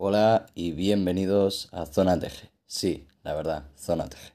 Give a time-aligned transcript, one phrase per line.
[0.00, 2.52] Hola y bienvenidos a Zona Teje.
[2.66, 4.32] Sí, la verdad, Zona Teje.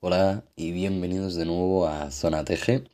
[0.00, 2.84] Hola y bienvenidos de nuevo a Zona Teje.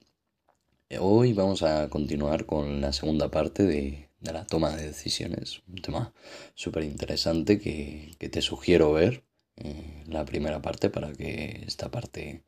[1.00, 5.60] Hoy vamos a continuar con la segunda parte de, la toma de decisiones.
[5.66, 6.12] Un tema
[6.54, 9.24] súper interesante que, te sugiero ver
[9.56, 12.44] eh, la primera parte para que esta parte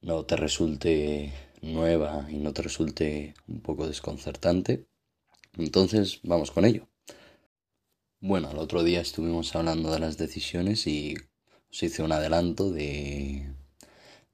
[0.00, 4.86] no te resulte nueva y no te resulte un poco desconcertante.
[5.56, 6.88] Entonces, vamos con ello.
[8.20, 11.16] Bueno, el otro día estuvimos hablando de las decisiones y
[11.70, 13.48] os hice un adelanto de,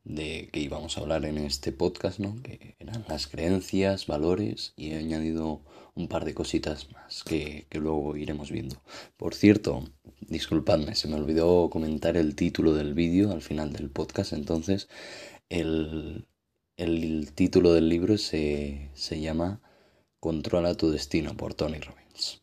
[0.05, 2.41] de que íbamos a hablar en este podcast, ¿no?
[2.43, 5.63] Que eran las creencias, valores y he añadido
[5.95, 8.83] un par de cositas más que, que luego iremos viendo.
[9.17, 9.85] Por cierto,
[10.21, 14.89] disculpadme, se me olvidó comentar el título del vídeo al final del podcast, entonces
[15.49, 16.27] el,
[17.35, 19.61] título del libro se, se llama
[20.21, 22.43] Controla tu destino por Tony Robbins.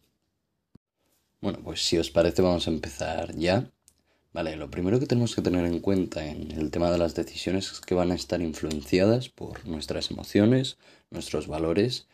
[1.42, 3.72] Bueno, pues si os parece vamos a empezar ya.
[4.34, 7.72] Vale, lo primero que tenemos que tener en cuenta en el tema de las decisiones
[7.72, 10.78] es que van a estar influenciadas por nuestras emociones,
[11.10, 12.08] nuestros valores,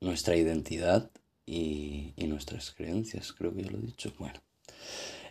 [0.00, 1.10] nuestra identidad
[1.46, 3.32] y, y nuestras creencias.
[3.32, 4.12] Creo que ya lo he dicho.
[4.18, 4.40] Bueno,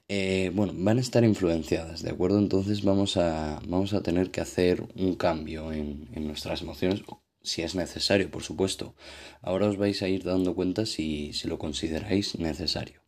[0.10, 2.40] eh, bueno, van a estar influenciadas, ¿de acuerdo?
[2.40, 7.02] Entonces vamos a, vamos a tener que hacer un cambio en, en nuestras emociones,
[7.42, 8.96] si es necesario, por supuesto.
[9.42, 13.02] Ahora os vais a ir dando cuenta si, si lo consideráis necesario.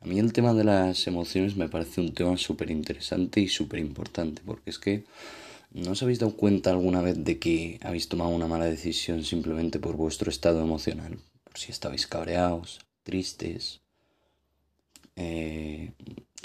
[0.00, 3.80] A mí el tema de las emociones me parece un tema súper interesante y súper
[3.80, 5.04] importante, porque es que
[5.72, 9.78] ¿no os habéis dado cuenta alguna vez de que habéis tomado una mala decisión simplemente
[9.78, 11.18] por vuestro estado emocional?
[11.44, 13.80] Por si estabais cabreados, tristes,
[15.16, 15.92] eh,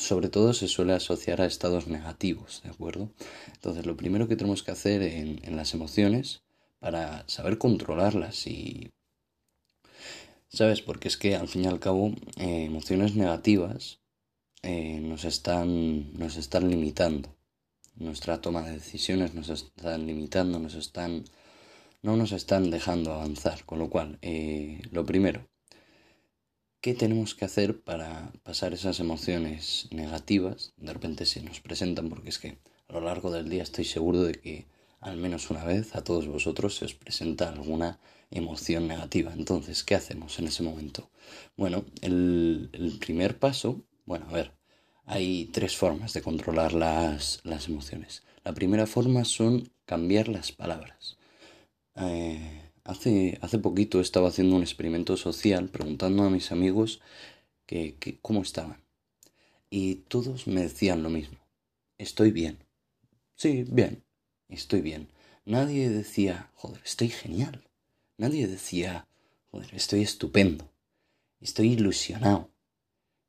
[0.01, 3.11] sobre todo se suele asociar a estados negativos, ¿de acuerdo?
[3.53, 6.41] Entonces, lo primero que tenemos que hacer en, las emociones
[6.79, 8.89] para saber controlarlas y...
[10.49, 10.81] ¿Sabes?
[10.81, 13.99] Porque es que al fin y al cabo eh, emociones negativas
[14.63, 17.37] eh, nos, están, nos están limitando.
[17.95, 21.25] Nuestra toma de decisiones nos están limitando, nos están...
[22.01, 23.63] no nos están dejando avanzar.
[23.65, 24.19] Con lo cual,
[24.91, 25.47] lo primero,
[26.81, 30.73] ¿Qué tenemos que hacer para pasar esas emociones negativas?
[30.77, 34.23] De repente se nos presentan porque es que a lo largo del día estoy seguro
[34.23, 34.65] de que
[34.99, 37.99] al menos una vez a todos vosotros se os presenta alguna
[38.31, 39.31] emoción negativa.
[39.31, 41.11] Entonces, ¿qué hacemos en ese momento?
[41.55, 44.51] Bueno, el, primer paso, bueno, a ver,
[45.05, 48.23] hay tres formas de controlar las, las emociones.
[48.43, 51.19] La primera forma son cambiar las palabras.
[51.95, 57.01] Eh, Hace, hace poquito estaba haciendo un experimento social preguntando a mis amigos
[57.65, 58.83] que, cómo estaban.
[59.69, 61.37] Y todos me decían lo mismo.
[61.97, 62.65] Estoy bien.
[63.35, 64.03] Sí, bien.
[64.49, 65.09] Estoy bien.
[65.45, 67.69] Nadie decía, joder, estoy genial.
[68.17, 69.07] Nadie decía,
[69.51, 70.69] joder, estoy estupendo.
[71.39, 72.51] Estoy ilusionado.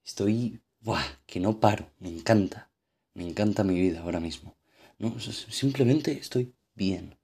[0.05, 1.05] Estoy, ¡buah!
[1.27, 1.91] Que no paro.
[1.99, 2.71] Me encanta.
[3.15, 4.57] Me encanta mi vida ahora mismo.
[4.99, 7.17] No, simplemente estoy bien.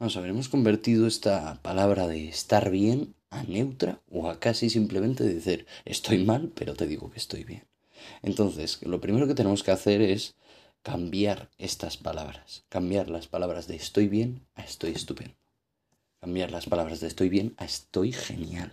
[0.00, 4.70] Vamos a ver, hemos convertido esta palabra de estar bien a neutra o a casi
[4.70, 7.66] simplemente decir estoy mal, pero te digo que estoy bien.
[8.22, 10.36] Entonces, lo primero que tenemos que hacer es
[10.82, 12.64] cambiar estas palabras.
[12.68, 15.34] Cambiar las palabras de estoy bien a estoy estupendo.
[16.20, 18.72] Cambiar las palabras de estoy bien a estoy genial.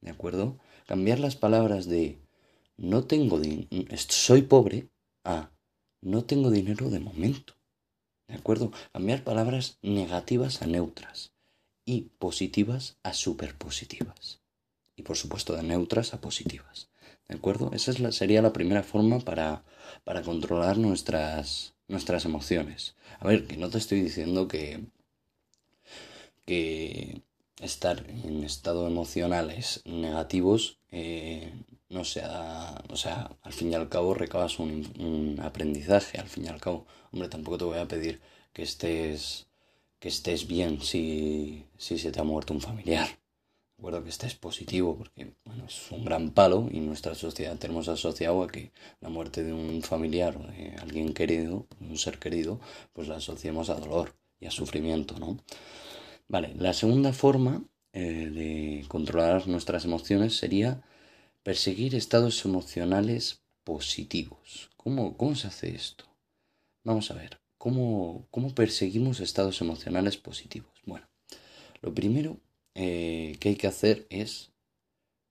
[0.00, 0.56] ¿De acuerdo?
[0.86, 2.18] Cambiar las palabras de
[2.78, 3.68] no tengo dinero,
[4.08, 4.88] soy pobre
[5.22, 5.50] a
[6.00, 7.59] no tengo dinero de momento.
[8.30, 8.70] ¿De acuerdo?
[8.92, 11.32] Cambiar palabras negativas a neutras
[11.84, 14.40] y positivas a superpositivas.
[14.94, 16.90] Y por supuesto de neutras a positivas.
[17.26, 17.72] ¿De acuerdo?
[17.72, 19.64] Esa es la, sería la primera forma para,
[20.04, 22.94] para controlar nuestras, nuestras emociones.
[23.18, 24.84] A ver, que no te estoy diciendo que,
[26.44, 27.22] que
[27.60, 31.52] estar en estados emocionales negativos eh,
[31.90, 36.48] no sea, o sea, al fin y al cabo recabas un, aprendizaje, al fin y
[36.48, 38.20] al cabo, hombre, tampoco te voy a pedir
[38.52, 39.48] que estés,
[39.98, 43.08] que estés bien si, si se te ha muerto un familiar.
[43.76, 48.42] Recuerdo que estés positivo porque bueno, es un gran palo y nuestra sociedad tenemos asociado
[48.42, 52.60] a que la muerte de un familiar o de alguien querido, un ser querido,
[52.92, 55.38] pues la asociemos a dolor y a sufrimiento, ¿no?
[56.28, 60.82] Vale, la segunda forma eh, de controlar nuestras emociones sería
[61.42, 64.70] perseguir estados emocionales positivos.
[64.76, 66.04] ¿Cómo, cómo se hace esto?
[66.84, 70.72] Vamos a ver, ¿cómo, cómo perseguimos estados emocionales positivos?
[70.84, 71.08] Bueno,
[71.82, 72.38] lo primero
[72.74, 74.52] eh, que hay que hacer es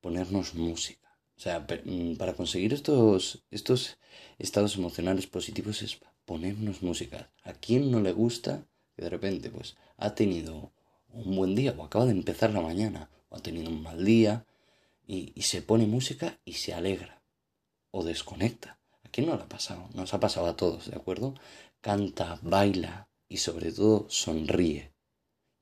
[0.02, 1.18] ponernos música.
[1.36, 3.98] O sea, mm, para conseguir estos, estos
[4.38, 7.32] estados emocionales positivos es ponernos música.
[7.44, 10.74] ¿A quién no le gusta que de repente pues ha tenido
[11.12, 14.46] un buen día, o acaba de empezar la mañana, o ha tenido un mal día,
[15.10, 17.24] y, se pone música y se alegra,
[17.90, 18.80] o desconecta.
[19.04, 19.90] ¿A quién no le ha pasado?
[19.96, 21.34] Nos ha pasado a todos, ¿de acuerdo?
[21.82, 24.94] Canta, baila y sobre todo sonríe.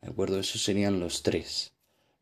[0.01, 0.38] ¿De acuerdo?
[0.38, 1.71] Esos serían los tres,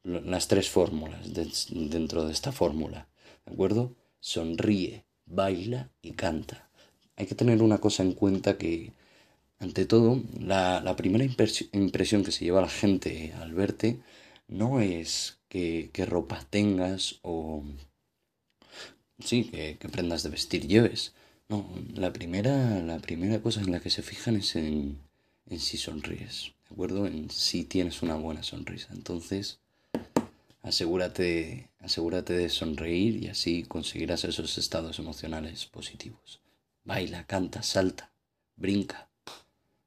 [0.03, 3.09] las tres fórmulas dentro de esta fórmula.
[3.43, 3.95] ¿De acuerdo?
[4.19, 6.69] Sonríe, baila y canta.
[7.15, 8.93] Hay que tener una cosa en cuenta que,
[9.57, 13.99] ante todo, la, primera impresión que se lleva la gente al verte
[14.47, 17.63] no es qué ropa tengas o
[19.19, 21.13] sí, qué, prendas de vestir lleves.
[21.49, 24.99] No, la primera, la primera cosa en la que se fijan es en,
[25.47, 27.05] en si sonríes, ¿de acuerdo?
[27.05, 28.89] En si tienes una buena sonrisa.
[28.93, 29.59] Entonces,
[30.63, 36.41] asegúrate, asegúrate de sonreír y así conseguirás esos estados emocionales positivos.
[36.83, 38.11] Baila, canta, salta,
[38.55, 39.09] brinca,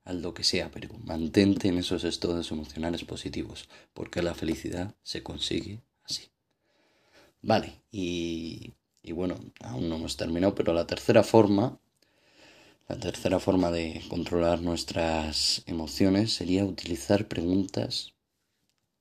[0.08, 5.22] haz lo que sea, pero mantente en esos estados emocionales positivos, porque la felicidad se
[5.22, 6.24] consigue así.
[7.42, 11.80] Vale, y, y bueno, aún no hemos terminado, pero la tercera forma
[12.88, 18.14] la tercera forma de controlar nuestras emociones sería utilizar preguntas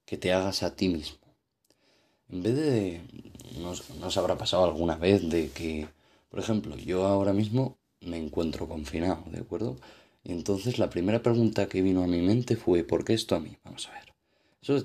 [0.05, 1.19] que te hagas a ti mismo.
[2.29, 3.01] En vez de...
[3.61, 5.87] Nos, nos habrá pasado alguna vez de que,
[6.29, 9.77] por ejemplo, yo ahora mismo me encuentro confinado, ¿de acuerdo?
[10.27, 13.57] Entonces la primera pregunta que vino a mi mente fue, ¿por qué esto a mí?
[13.63, 14.13] Vamos a ver.
[14.61, 14.83] Eso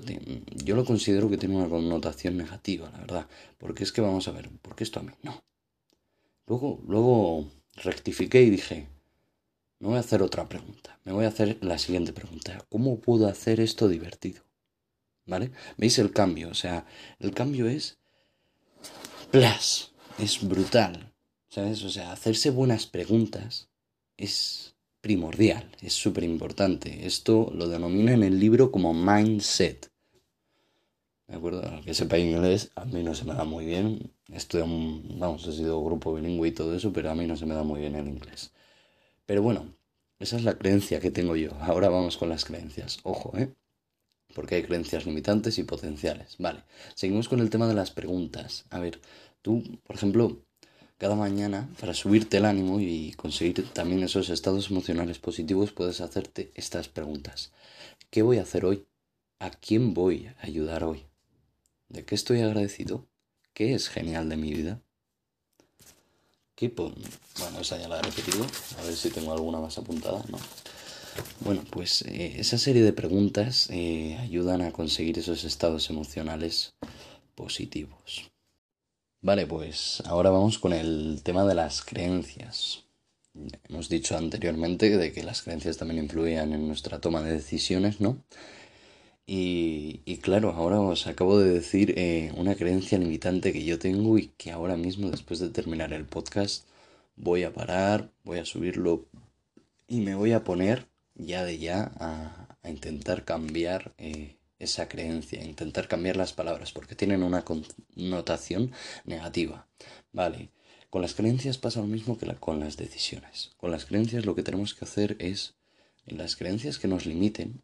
[0.63, 3.27] yo lo considero que tiene una connotación negativa, la verdad.
[3.57, 5.11] Porque es que vamos a ver, ¿por qué esto a mí?
[5.21, 5.43] No.
[6.47, 8.87] Luego, luego rectifiqué y dije,
[9.79, 10.97] me voy a hacer otra pregunta.
[11.03, 12.65] Me voy a hacer la siguiente pregunta.
[12.69, 14.43] ¿Cómo puedo hacer esto divertido?
[15.25, 15.51] ¿Vale?
[15.75, 16.51] ¿Veis el cambio?
[16.51, 16.85] O sea,
[17.19, 17.97] el cambio es...
[19.29, 19.91] Plas.
[20.17, 21.11] Es brutal.
[21.49, 21.83] ¿Sabes?
[21.83, 23.67] O sea, hacerse buenas preguntas
[24.15, 24.72] es
[25.03, 27.05] primordial, es súper importante.
[27.05, 29.91] Esto lo denomina en el libro como mindset.
[31.27, 31.61] ¿De acuerdo?
[31.83, 34.13] que sepa inglés, a mí no se me da muy bien.
[34.31, 37.53] Estoy, vamos, he sido grupo bilingüe y todo eso, pero a mí no se me
[37.53, 38.53] da muy bien el inglés.
[39.25, 39.75] Pero bueno,
[40.19, 41.51] esa es la creencia que tengo yo.
[41.59, 42.99] Ahora vamos con las creencias.
[43.03, 43.53] Ojo, ¿eh?
[44.33, 46.37] Porque hay creencias limitantes y potenciales.
[46.39, 46.63] Vale,
[46.95, 48.65] seguimos con el tema de las preguntas.
[48.69, 49.01] A ver,
[49.41, 50.42] tú, por ejemplo,
[51.03, 56.53] cada mañana, para subirte el ánimo y conseguir también esos estados emocionales positivos, puedes hacerte
[56.55, 57.51] estas preguntas.
[58.09, 58.85] ¿Qué voy a hacer hoy?
[59.37, 61.03] ¿A quién voy a ayudar hoy?
[61.89, 63.05] ¿De qué estoy agradecido?
[63.53, 64.81] ¿Qué es genial de mi vida?
[66.55, 68.47] ¿Qué bueno, esa ya la he repetido.
[68.79, 70.39] A ver si tengo alguna más apuntada, ¿no?
[71.41, 76.75] Bueno, pues eh, esa serie de preguntas eh, ayudan a conseguir esos estados emocionales
[77.35, 78.32] positivos.
[79.23, 82.83] Vale, pues ahora vamos con el tema de las creencias.
[83.69, 88.21] Hemos dicho anteriormente de que las creencias también influían en nuestra toma de decisiones, ¿no?
[89.25, 94.17] Y, y, claro, ahora os acabo de decir eh, una creencia limitante que yo tengo
[94.17, 96.65] y que ahora mismo, después de terminar el podcast,
[97.15, 99.05] voy a parar, voy a subirlo
[99.87, 105.43] y me voy a poner ya de ya a, a intentar cambiar eh, esa creencia,
[105.43, 108.71] intentar cambiar las palabras porque tienen una connotación
[109.05, 109.67] negativa.
[110.11, 110.49] Vale,
[110.89, 113.51] con las creencias pasa lo mismo que con las decisiones.
[113.57, 115.55] Con las creencias lo que tenemos que hacer es,
[116.05, 117.63] en las creencias que nos limiten,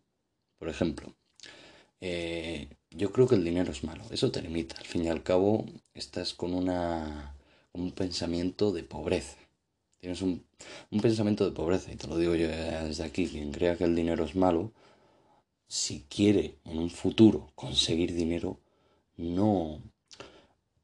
[0.57, 1.16] por ejemplo,
[2.01, 4.77] eh, yo creo que el dinero es malo, eso te limita.
[4.77, 7.36] Al fin y al cabo, estás con, una,
[7.72, 9.38] un pensamiento de pobreza.
[10.00, 10.46] Tienes un,
[10.91, 13.96] un pensamiento de pobreza, y te lo digo yo desde aquí, quien crea que el
[13.96, 14.74] dinero es malo,
[15.69, 18.59] si quiere en un futuro conseguir dinero,
[19.15, 19.81] no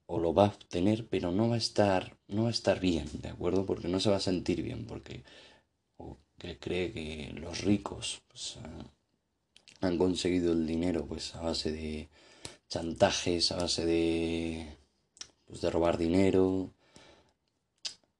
[0.07, 3.07] o lo va a obtener, pero no va a estar, no va a estar bien,
[3.21, 3.65] ¿de acuerdo?
[3.65, 5.23] Porque no se va a sentir bien, porque
[5.97, 8.57] o que cree que los ricos pues,
[9.81, 12.09] han conseguido el dinero pues a base de
[12.69, 14.67] chantajes, a base de
[15.47, 16.71] pues de robar dinero.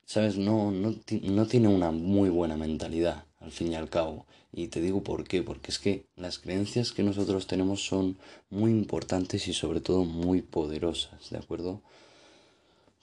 [0.05, 4.25] Sabes, no, no, no tiene una muy buena mentalidad, al fin y al cabo.
[4.51, 8.17] Y te digo por qué, porque es que las creencias que nosotros tenemos son
[8.49, 11.81] muy importantes y sobre todo muy poderosas, ¿de acuerdo?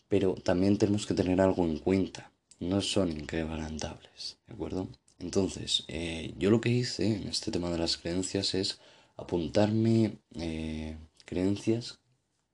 [0.08, 4.88] Pero también tenemos que tener algo en cuenta, no son inquebrantables, ¿de acuerdo?
[5.20, 8.80] Entonces, eh, yo lo que hice en este tema de las creencias es
[9.16, 12.00] apuntarme eh, creencias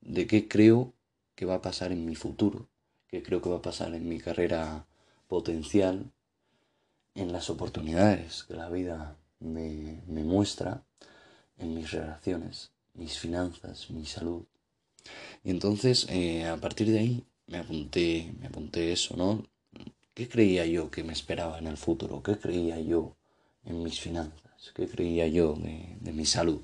[0.03, 0.93] de qué creo
[1.35, 2.69] que va a pasar en mi futuro,
[3.09, 4.87] qué creo que va a pasar en mi carrera
[5.29, 6.13] potencial,
[7.19, 10.85] en las oportunidades que la vida me, muestra,
[11.59, 14.45] en mis relaciones, mis finanzas, mi salud.
[15.43, 19.45] Y entonces, eh, a partir de ahí, me apunté, me apunté eso, ¿no?
[20.15, 22.23] ¿Qué creía yo que me esperaba en el futuro?
[22.23, 23.17] ¿Qué creía yo
[23.65, 24.73] en mis finanzas?
[24.75, 26.63] ¿Qué creía yo de, mi salud?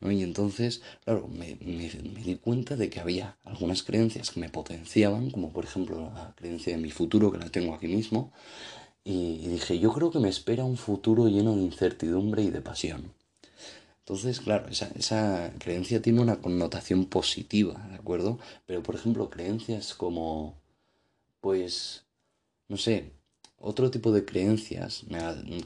[0.00, 0.10] ¿no?
[0.10, 5.30] Y entonces, claro, me, me, di cuenta de que había algunas creencias que me potenciaban,
[5.30, 8.32] como por ejemplo la creencia de mi futuro, que la tengo aquí mismo,
[9.08, 13.12] y, dije, yo creo que me espera un futuro lleno de incertidumbre y de pasión.
[14.00, 18.40] Entonces, claro, esa, esa, creencia tiene una connotación positiva, ¿de acuerdo?
[18.66, 20.56] Pero, por ejemplo, creencias como,
[21.40, 22.04] pues,
[22.68, 23.12] no sé,
[23.58, 25.04] otro tipo de creencias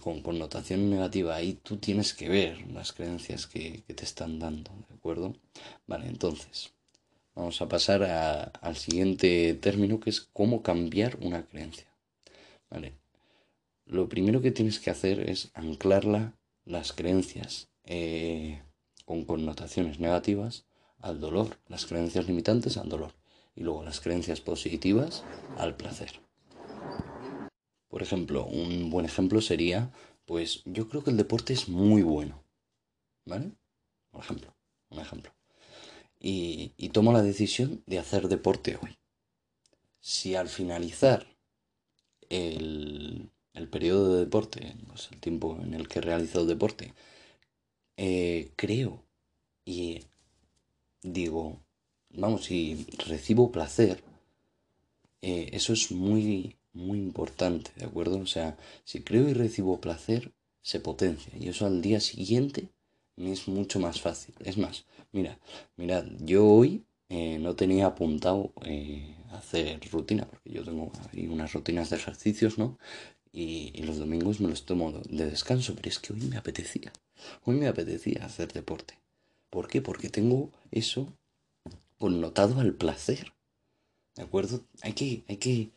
[0.00, 4.94] con connotación negativa, ahí tú tienes que ver las creencias que, te están dando, ¿de
[4.96, 5.34] acuerdo?
[5.86, 6.74] Vale, entonces,
[7.34, 8.02] vamos a pasar
[8.60, 11.86] al siguiente término que es cómo cambiar una creencia.
[12.70, 12.99] Vale,
[13.90, 18.62] lo primero que tienes que hacer es anclarla, las creencias eh,
[19.04, 20.66] con connotaciones negativas
[20.98, 23.14] al dolor, las creencias limitantes al dolor
[23.56, 25.24] y luego las creencias positivas
[25.58, 26.20] al placer.
[27.88, 29.90] Por ejemplo, un buen ejemplo sería,
[30.24, 32.44] pues yo creo que el deporte es muy bueno,
[33.24, 33.50] ¿vale?
[34.10, 34.54] Por ejemplo,
[34.90, 35.32] un ejemplo.
[36.20, 38.98] Y, y tomo la decisión de hacer deporte hoy.
[39.98, 41.26] Si al finalizar
[42.28, 43.39] el, el
[43.70, 44.74] periodo de deporte,
[45.12, 46.94] el tiempo en el que he realizado deporte,
[47.96, 49.04] eh, creo
[49.64, 50.00] y
[51.02, 51.60] digo,
[52.10, 54.02] vamos, si recibo placer,
[55.22, 58.18] eh, eso es muy, muy importante, ¿de acuerdo?
[58.18, 62.70] O sea, si creo y recibo placer, se potencia y eso al día siguiente
[63.16, 64.34] me es mucho más fácil.
[64.40, 65.38] Es más, mira,
[65.76, 68.52] mira, yo hoy eh, no tenía apuntado
[69.32, 72.78] hacer rutina, porque yo tengo ahí unas rutinas de ejercicios, ¿no?
[73.32, 76.92] Y, los domingos me los tomo de descanso, pero es que hoy me apetecía.
[77.44, 78.98] Hoy me apetecía hacer deporte.
[79.50, 79.80] ¿Por qué?
[79.80, 81.12] Porque tengo eso
[81.98, 83.32] connotado al placer.
[84.16, 84.64] ¿De acuerdo?
[84.82, 85.70] Hay que, hay que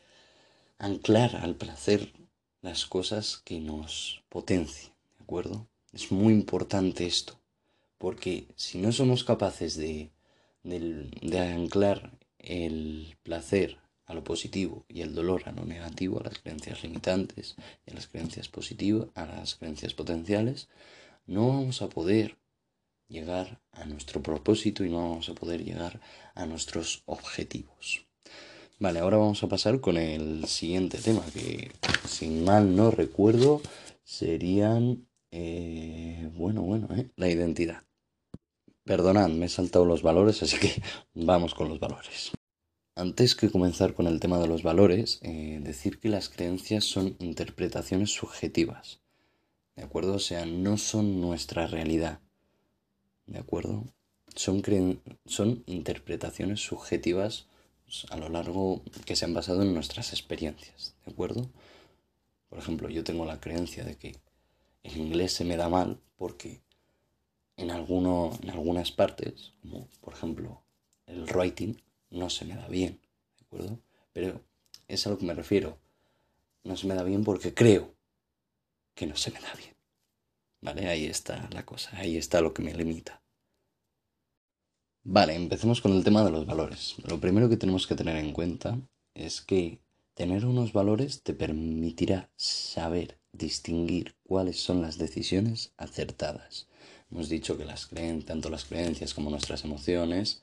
[0.78, 2.12] anclar al placer
[2.60, 4.92] las cosas que nos potencian.
[5.18, 5.66] ¿De acuerdo?
[5.92, 7.38] Es muy importante esto.
[7.98, 10.10] Porque si no somos capaces de,
[10.64, 16.38] de anclar el placer a lo positivo y el dolor a lo negativo, a las
[16.38, 17.56] creencias limitantes
[17.86, 20.68] y a las creencias positivas, a las creencias potenciales,
[21.26, 22.36] no vamos a poder
[23.08, 26.00] llegar a nuestro propósito y no vamos a poder llegar
[26.34, 28.06] a nuestros objetivos.
[28.78, 31.70] Vale, ahora vamos a pasar con el siguiente tema que,
[32.06, 33.62] sin mal no recuerdo,
[34.02, 37.84] serían, eh, bueno, bueno, eh, la identidad.
[38.84, 40.82] Perdonad, me he saltado los valores, así que
[41.14, 42.32] vamos con los valores.
[42.96, 47.16] Antes que comenzar con el tema de los valores, eh, decir que las creencias son
[47.18, 49.00] interpretaciones subjetivas
[49.76, 50.14] ¿De acuerdo?
[50.14, 52.20] O sea, no son nuestra realidad.
[53.26, 53.84] ¿De acuerdo?
[54.34, 54.62] Son,
[55.26, 57.46] son interpretaciones subjetivas
[57.84, 60.94] pues, a lo largo que se han basado en nuestras experiencias.
[61.04, 61.50] ¿De acuerdo?
[62.48, 64.16] Por ejemplo, yo tengo la creencia de que
[64.84, 66.62] el inglés se me da mal porque
[67.56, 70.62] en, alguno, en algunas partes, como por ejemplo
[71.06, 71.74] el writing,
[72.14, 73.00] no se me da bien.
[73.38, 73.78] ¿De acuerdo?
[74.12, 74.40] Pero
[74.88, 75.78] es a lo que me refiero.
[76.62, 77.94] No se me da bien porque creo
[78.94, 79.74] que no se me da bien.
[80.60, 83.22] Vale, ahí está la cosa, ahí está lo que me limita.
[85.02, 86.94] Vale, empecemos con el tema de los valores.
[87.04, 88.78] Lo primero que tenemos que tener en cuenta
[89.12, 89.80] es que
[90.14, 96.68] tener unos valores te permitirá saber distinguir cuáles son las decisiones acertadas.
[97.10, 100.42] Hemos dicho que las creen, tanto las creencias como nuestras emociones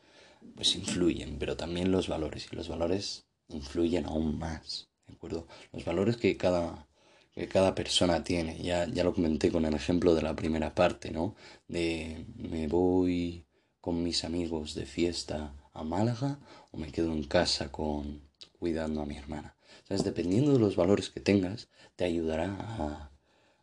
[0.56, 5.48] pues influyen, pero también los valores y los valores influyen aún más, ¿de acuerdo?
[5.72, 6.88] Los valores que cada
[7.34, 8.62] que cada persona tiene.
[8.62, 11.36] Ya, ya lo comenté con el ejemplo de la primera parte, ¿no?
[11.68, 13.46] De me voy
[13.80, 16.40] con mis amigos de fiesta a Málaga
[16.72, 18.22] o me quedo en casa con
[18.60, 19.56] cuidando a mi hermana.
[19.88, 20.04] ¿Sabes?
[20.04, 23.12] Dependiendo de los valores que tengas, te ayudará a,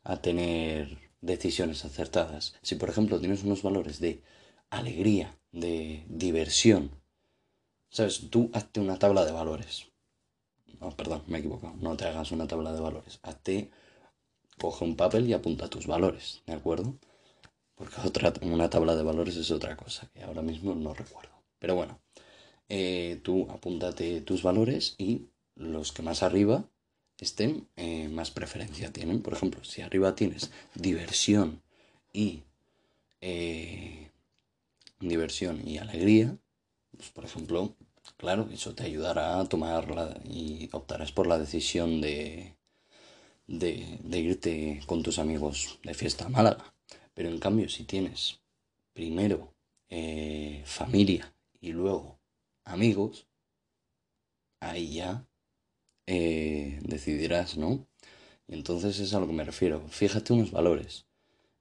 [0.03, 2.55] a tener decisiones acertadas.
[2.63, 4.23] Si por ejemplo tienes unos valores de
[4.71, 6.91] alegría, de diversión,
[7.91, 8.31] ¿sabes?
[8.31, 9.87] Tú hazte una tabla de valores.
[10.81, 11.75] No, perdón, me he equivocado.
[11.81, 13.19] No te hagas una tabla de valores.
[13.23, 13.71] Hazte,
[14.59, 16.95] coge un papel y apunta tus valores, ¿de acuerdo?
[17.75, 21.33] Porque otra, una tabla de valores es otra cosa que ahora mismo no recuerdo.
[21.59, 22.01] Pero bueno,
[22.69, 26.65] eh, tú apúntate tus valores y los que más arriba
[27.19, 29.23] estén, eh, más preferencia tienen.
[29.23, 31.63] Por ejemplo, si arriba tienes diversión
[32.13, 32.43] y
[33.21, 34.11] eh,
[35.01, 36.37] diversión y alegría,
[36.97, 37.77] pues por ejemplo,
[38.19, 42.57] Claro, eso te ayudará a tomar y optarás por la decisión de,
[43.47, 46.75] de, de irte con tus amigos de fiesta a Málaga.
[47.15, 48.41] Pero en cambio, si tienes
[48.93, 49.55] primero
[49.91, 52.21] eh, familia y luego
[52.65, 53.27] amigos,
[54.61, 55.27] ahí ya
[56.07, 57.89] eh, decidirás, ¿no?
[58.49, 59.89] Y entonces es a lo que me refiero.
[59.89, 61.08] Fíjate unos valores.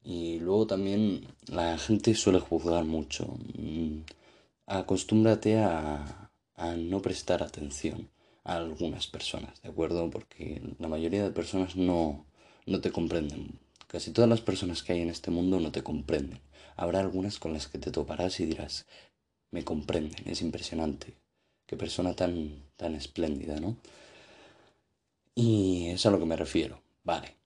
[0.03, 3.37] Y luego también la gente suele juzgar mucho.
[3.57, 4.01] Mm,
[4.67, 8.09] acostúmbrate a, a no prestar atención
[8.43, 10.09] a algunas personas, ¿de acuerdo?
[10.09, 12.25] Porque la mayoría de personas no,
[12.65, 13.59] no te comprenden.
[13.87, 16.39] Casi todas las personas que hay en este mundo no te comprenden.
[16.75, 18.85] Habrá algunas con las que te toparás y dirás,
[19.51, 21.15] me comprenden, es impresionante.
[21.65, 23.77] Qué persona tan, tan espléndida, ¿no?
[25.35, 26.81] Y es a lo que me refiero.
[27.05, 27.36] Vale.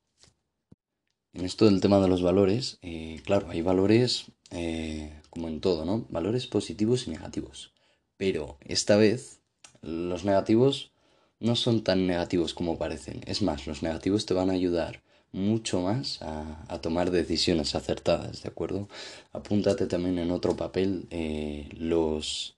[1.33, 5.85] En esto del tema de los valores, eh, claro, hay valores eh, como en todo,
[5.85, 6.05] ¿no?
[6.09, 7.73] Valores positivos y negativos.
[8.17, 9.39] Pero esta vez
[9.81, 10.91] los negativos
[11.39, 13.21] no son tan negativos como parecen.
[13.25, 18.49] Es más, los negativos te van a ayudar mucho más a, tomar decisiones acertadas, ¿de
[18.49, 18.89] acuerdo?
[19.31, 22.57] Apúntate también en otro papel eh, los,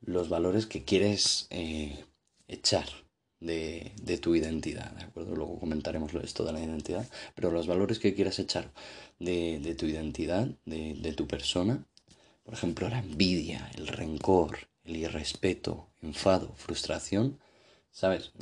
[0.00, 2.04] los valores que quieres eh,
[2.48, 2.88] echar
[3.40, 5.34] de, de, tu identidad, ¿de acuerdo?
[5.34, 8.70] Luego comentaremos esto de la identidad, pero los valores que quieras echar
[9.18, 11.84] de, de tu identidad, de, de tu persona,
[12.44, 17.38] por ejemplo, la envidia, el rencor, el irrespeto, enfado, frustración,
[17.90, 18.32] ¿sabes?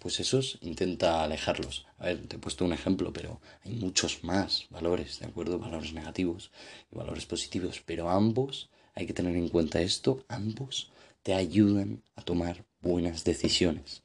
[0.00, 1.86] Pues esos intenta alejarlos.
[1.98, 5.58] A ver, te he puesto un ejemplo, pero hay muchos más valores, ¿de acuerdo?
[5.58, 6.50] Valores negativos
[6.92, 10.90] y valores positivos, pero ambos, hay que tener en cuenta esto, ambos
[11.22, 14.02] te ayudan a tomar buenas decisiones.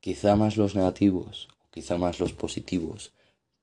[0.00, 3.12] Quizá más los negativos, o quizá más los positivos,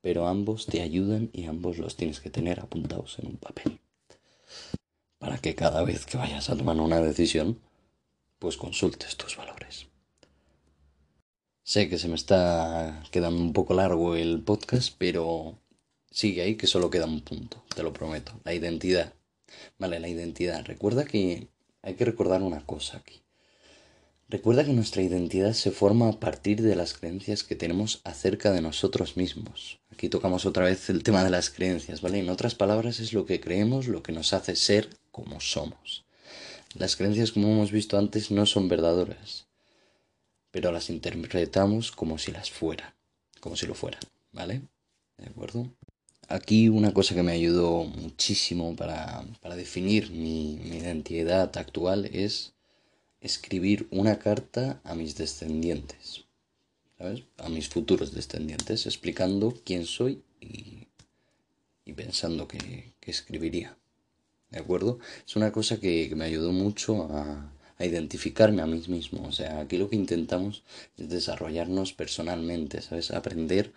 [0.01, 3.79] pero ambos te ayudan y ambos los tienes que tener apuntados en un papel.
[5.17, 7.59] Para que cada vez que vayas a tomar una decisión,
[8.39, 9.87] pues consultes tus valores.
[11.63, 15.59] Sé que se me está quedando un poco largo el podcast, pero
[16.11, 18.39] sigue ahí que solo queda un punto, te lo prometo.
[18.43, 19.13] La identidad.
[19.77, 20.63] Vale, la identidad.
[20.65, 21.49] Recuerda que
[21.81, 23.21] hay que recordar una cosa aquí.
[24.29, 28.61] Recuerda que nuestra identidad se forma a partir de las creencias que tenemos acerca de
[28.61, 29.79] nosotros mismos.
[29.91, 32.19] Aquí tocamos otra vez el tema de las creencias, ¿vale?
[32.19, 36.05] En otras palabras es lo que creemos lo que nos hace ser como somos.
[36.75, 39.47] Las creencias, como hemos visto antes, no son verdaderas
[40.57, 42.91] pero las interpretamos como si las fueran,
[43.39, 44.63] como si lo fueran, ¿vale?
[45.17, 45.69] ¿De acuerdo?
[46.29, 49.23] Aquí una cosa que me ayudó muchísimo para,
[49.55, 52.53] definir mi, identidad actual es
[53.21, 56.25] escribir una carta a mis descendientes,
[56.97, 57.23] ¿sabes?
[57.37, 60.87] A mis futuros descendientes, explicando quién soy y,
[61.93, 63.77] pensando que, escribiría.
[64.51, 64.99] ¿De acuerdo?
[65.25, 69.27] Es una cosa que me ayudó mucho a, a identificarme a mí mismo.
[69.27, 70.63] O sea, aquí lo que intentamos
[70.97, 73.11] es desarrollarnos personalmente, ¿sabes?
[73.11, 73.73] Aprender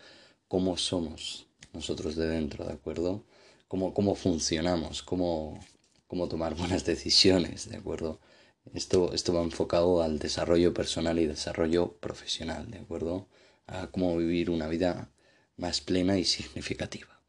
[0.49, 3.25] cómo somos nosotros de dentro, ¿de acuerdo?
[3.69, 5.61] Cómo, cómo funcionamos, cómo,
[6.07, 8.19] cómo tomar buenas decisiones, ¿de acuerdo?
[8.75, 13.29] Esto, esto va enfocado al desarrollo personal y desarrollo profesional, ¿de acuerdo?
[13.67, 15.11] A cómo vivir una vida
[15.57, 17.21] más plena y significativa.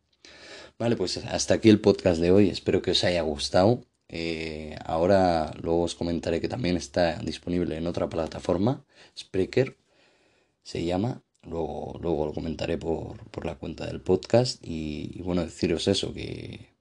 [0.78, 2.50] Vale, pues hasta aquí el podcast de hoy.
[2.50, 3.86] Espero que os haya gustado.
[4.10, 8.84] Eh, ahora luego os comentaré que también está disponible en otra plataforma,
[9.17, 9.78] Spreaker
[10.63, 11.24] se llama.
[11.44, 14.60] Luego, luego lo comentaré por, por la cuenta del podcast.
[14.63, 16.76] Y, bueno, deciros eso, que,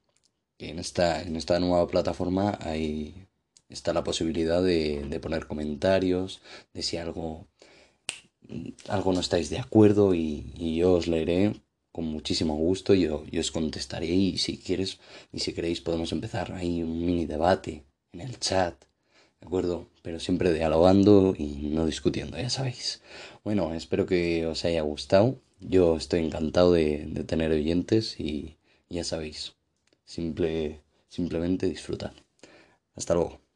[0.59, 3.27] que, en, esta, en esta nueva plataforma hay,
[3.71, 6.41] está la posibilidad de, de poner comentarios,
[6.75, 7.47] de si algo,
[8.89, 11.55] algo no estáis de acuerdo y, y yo os leeré
[11.93, 14.99] con muchísimo gusto yo, os contestaré y si quieres
[15.33, 18.75] y si queréis podemos empezar ahí un mini debate en el chat,
[19.41, 19.89] ¿de acuerdo?
[20.03, 23.03] Pero siempre dialogando y no discutiendo, ya sabéis.
[23.45, 25.41] Bueno, espero que os haya gustado.
[25.61, 28.57] Yo estoy encantado de, de tener oyentes y
[28.89, 29.55] ya sabéis,
[30.05, 32.15] simple, simplemente disfrutar.
[32.95, 33.50] Hasta luego.